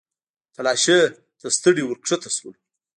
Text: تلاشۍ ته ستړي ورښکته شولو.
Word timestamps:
تلاشۍ 0.55 0.99
ته 1.39 1.47
ستړي 1.57 1.83
ورښکته 1.85 2.29
شولو. 2.35 2.59